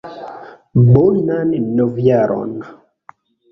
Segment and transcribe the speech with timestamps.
[0.93, 2.51] Bonan Novjaron!